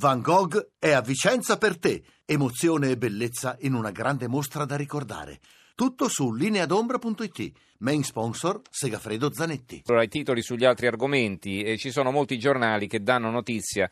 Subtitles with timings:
[0.00, 2.02] Van Gogh è a Vicenza per te.
[2.24, 5.40] Emozione e bellezza in una grande mostra da ricordare.
[5.74, 7.52] Tutto su lineadombra.it.
[7.80, 9.82] Main sponsor Segafredo Zanetti.
[9.84, 11.60] Allora, i titoli sugli altri argomenti.
[11.60, 13.90] Eh, ci sono molti giornali che danno notizia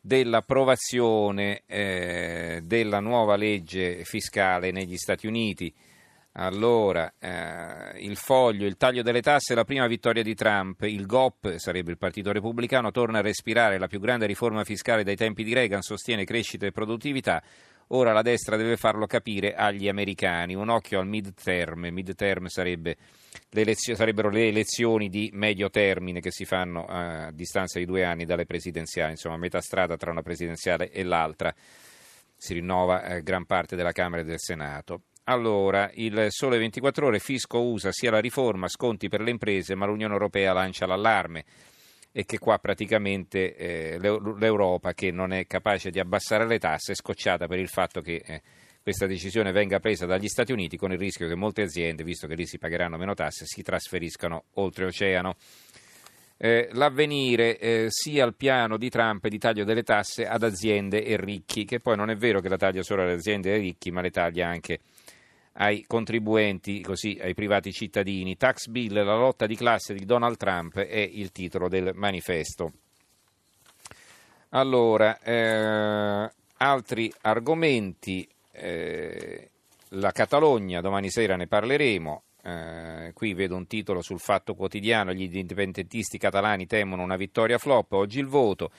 [0.00, 5.72] dell'approvazione eh, della nuova legge fiscale negli Stati Uniti.
[6.38, 11.56] Allora, eh, il foglio, il taglio delle tasse la prima vittoria di Trump, il GOP,
[11.56, 15.54] sarebbe il Partito Repubblicano, torna a respirare la più grande riforma fiscale dai tempi di
[15.54, 17.42] Reagan, sostiene crescita e produttività,
[17.88, 20.54] ora la destra deve farlo capire agli americani.
[20.54, 22.96] Un occhio al mid-term, mid-term sarebbe
[23.48, 28.04] le elezio- sarebbero le elezioni di medio termine che si fanno a distanza di due
[28.04, 31.54] anni dalle presidenziali, insomma metà strada tra una presidenziale e l'altra,
[32.36, 35.00] si rinnova eh, gran parte della Camera e del Senato.
[35.28, 39.84] Allora, il Sole 24 Ore, Fisco usa sia la riforma, sconti per le imprese, ma
[39.84, 41.44] l'Unione Europea lancia l'allarme
[42.12, 46.94] e che qua praticamente eh, l'Europa, che non è capace di abbassare le tasse, è
[46.94, 48.40] scocciata per il fatto che eh,
[48.80, 52.36] questa decisione venga presa dagli Stati Uniti con il rischio che molte aziende, visto che
[52.36, 55.34] lì si pagheranno meno tasse, si trasferiscano oltreoceano.
[56.36, 61.16] Eh, l'avvenire eh, sia il piano di Trump di taglio delle tasse ad aziende e
[61.16, 63.90] ricchi, che poi non è vero che la taglia solo alle aziende e ai ricchi,
[63.90, 64.78] ma le taglia anche
[65.58, 68.36] ai contribuenti, così ai privati cittadini.
[68.36, 72.72] Tax bill, la lotta di classe di Donald Trump è il titolo del manifesto.
[74.50, 79.50] Allora, eh, altri argomenti, eh,
[79.90, 82.22] la Catalogna, domani sera ne parleremo.
[82.42, 87.92] Eh, qui vedo un titolo sul Fatto Quotidiano, gli indipendentisti catalani temono una vittoria flop,
[87.92, 88.70] oggi il voto.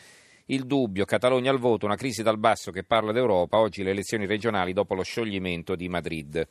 [0.47, 4.25] Il dubbio, Catalogna al voto, una crisi dal basso che parla d'Europa, oggi le elezioni
[4.25, 6.47] regionali dopo lo scioglimento di Madrid.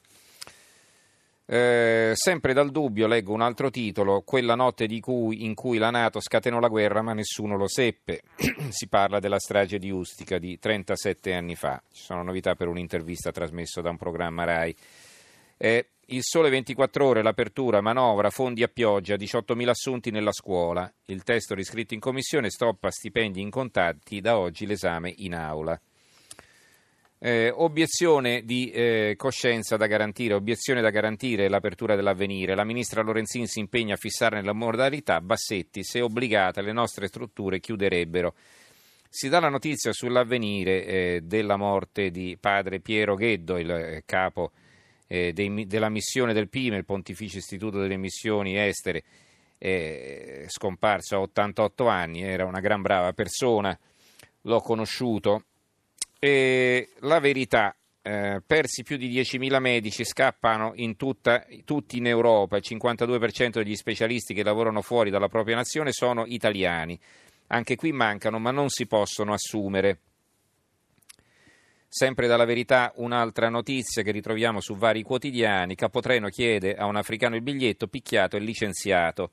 [1.48, 6.20] Eh, sempre dal dubbio leggo un altro titolo, quella notte cui, in cui la Nato
[6.20, 8.22] scatenò la guerra ma nessuno lo seppe.
[8.68, 11.80] si parla della strage di Ustica di 37 anni fa.
[11.90, 14.76] Ci sono novità per un'intervista trasmessa da un programma RAI.
[15.56, 20.92] Eh, il sole 24 ore, l'apertura, manovra, fondi a pioggia, 18.000 assunti nella scuola.
[21.06, 25.80] Il testo riscritto in commissione stoppa stipendi incontati, da oggi l'esame in aula.
[27.18, 32.54] Eh, obiezione di eh, coscienza da garantire, obiezione da garantire l'apertura dell'avvenire.
[32.54, 37.58] La ministra Lorenzin si impegna a fissare nella modalità Bassetti, se obbligate le nostre strutture
[37.58, 38.34] chiuderebbero.
[39.08, 44.52] Si dà la notizia sull'avvenire eh, della morte di padre Piero Gheddo, il eh, capo
[45.06, 49.02] eh, dei, della missione del PIME, il Pontificio Istituto delle Missioni Estere,
[49.58, 53.78] è scomparso a 88 anni, era una gran brava persona,
[54.42, 55.44] l'ho conosciuto.
[56.18, 62.56] E la verità, eh, persi più di 10.000 medici, scappano in tutta, tutti in Europa,
[62.56, 66.98] il 52% degli specialisti che lavorano fuori dalla propria nazione sono italiani.
[67.48, 69.98] Anche qui mancano, ma non si possono assumere.
[71.98, 75.74] Sempre dalla verità un'altra notizia che ritroviamo su vari quotidiani.
[75.74, 79.30] Capotreno chiede a un africano il biglietto, picchiato e licenziato.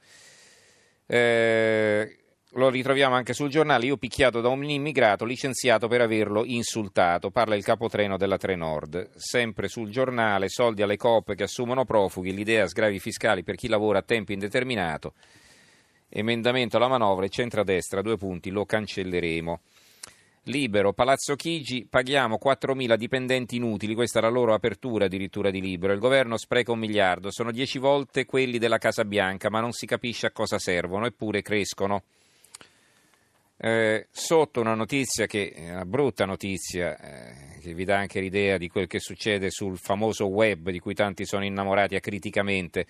[1.06, 2.18] Eh,
[2.52, 3.88] lo ritroviamo anche sul giornale.
[3.88, 7.32] Io picchiato da un immigrato licenziato per averlo insultato.
[7.32, 9.10] Parla il capotreno della Trenord.
[9.18, 14.00] Sempre sul giornale, soldi alle coppe che assumono profughi, l'idea sgravi fiscali per chi lavora
[14.00, 15.16] a tempo indeterminato.
[16.08, 19.60] Emendamento alla manovra e centrodestra, due punti, lo cancelleremo.
[20.48, 25.94] Libero, Palazzo Chigi, paghiamo 4.000 dipendenti inutili, questa è la loro apertura addirittura di Libero.
[25.94, 29.86] Il governo spreca un miliardo, sono dieci volte quelli della Casa Bianca, ma non si
[29.86, 32.04] capisce a cosa servono, eppure crescono.
[33.56, 38.58] Eh, sotto una notizia che è una brutta notizia, eh, che vi dà anche l'idea
[38.58, 42.86] di quel che succede sul famoso web di cui tanti sono innamorati acriticamente.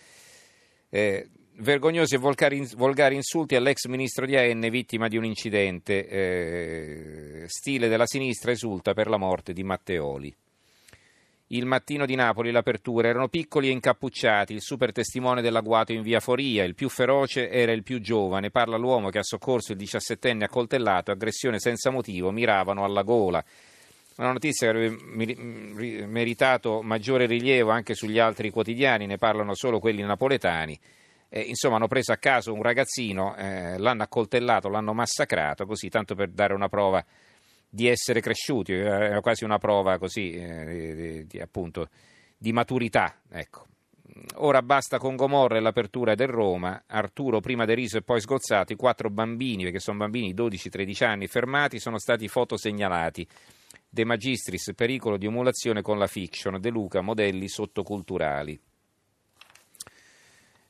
[0.89, 1.27] Eh,
[1.57, 6.07] vergognosi e volgari, insulti all'ex ministro di AN vittima di un incidente.
[6.07, 10.35] Eh, stile della sinistra esulta per la morte di Matteoli.
[11.47, 16.19] Il mattino di Napoli, l'apertura, erano piccoli e incappucciati, il super testimone dell'agguato in via
[16.19, 20.45] Foria, il più feroce era il più giovane, parla l'uomo che ha soccorso il diciassettenne
[20.45, 23.43] accoltellato, aggressione senza motivo, miravano alla gola.
[24.15, 30.01] Una notizia che avrebbe meritato maggiore rilievo anche sugli altri quotidiani, ne parlano solo quelli
[30.01, 30.79] napoletani
[31.35, 36.13] eh, insomma hanno preso a caso un ragazzino, eh, l'hanno accoltellato, l'hanno massacrato, così tanto
[36.13, 37.03] per dare una prova
[37.67, 41.89] di essere cresciuti, era quasi una prova così, eh, di, di, appunto,
[42.37, 43.19] di maturità.
[43.31, 43.65] Ecco.
[44.35, 48.75] Ora basta con Gomorra e l'apertura del Roma, Arturo prima deriso e poi sgozzato, i
[48.75, 53.27] quattro bambini, perché sono bambini 12-13 anni, fermati, sono stati fotosegnalati.
[53.89, 58.59] De Magistris, pericolo di emulazione con la fiction, De Luca, modelli sottoculturali.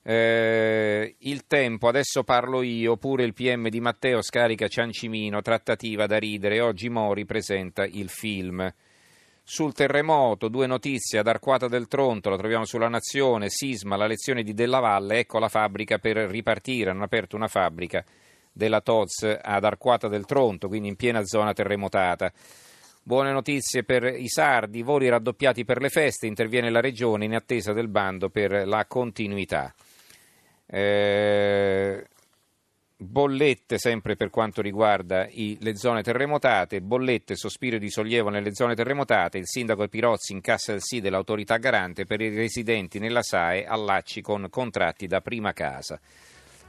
[0.05, 6.17] Eh, il tempo, adesso parlo io, pure il PM di Matteo scarica Ciancimino, trattativa da
[6.17, 8.69] ridere, oggi Mori presenta il film.
[9.45, 14.43] Sul terremoto, due notizie ad Arquata del Tronto, la troviamo sulla Nazione, sisma, la lezione
[14.43, 18.03] di Della Valle, ecco la fabbrica per ripartire, hanno aperto una fabbrica
[18.51, 22.31] della TOZ ad Arquata del Tronto, quindi in piena zona terremotata.
[23.01, 27.73] Buone notizie per i sardi, voli raddoppiati per le feste, interviene la regione in attesa
[27.73, 29.73] del bando per la continuità.
[30.75, 32.03] Eh,
[32.97, 38.73] bollette sempre per quanto riguarda i, le zone terremotate, bollette, sospiro di sollievo nelle zone
[38.73, 44.21] terremotate, il sindaco Pirozzi incassa il sì dell'autorità garante per i residenti nella SAE allacci
[44.21, 45.99] con contratti da prima casa.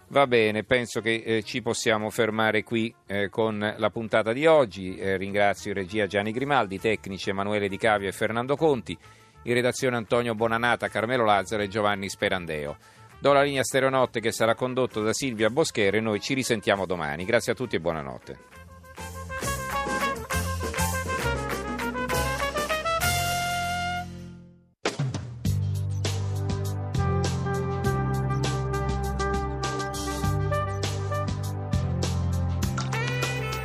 [0.08, 4.98] Va bene, penso che eh, ci possiamo fermare qui eh, con la puntata di oggi.
[4.98, 8.96] Eh, ringrazio in regia Gianni Grimaldi, tecnici Emanuele Di Cavio e Fernando Conti,
[9.44, 12.76] in redazione Antonio Bonanata, Carmelo Lazzaro e Giovanni Sperandeo.
[13.24, 17.24] Do la linea Stereonotte che sarà condotto da Silvia Boschere noi ci risentiamo domani.
[17.24, 18.38] Grazie a tutti e buonanotte.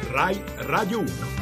[0.10, 1.39] Rai Radio 1